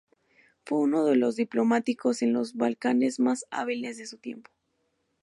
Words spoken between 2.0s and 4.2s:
en los Balcanes más hábiles de su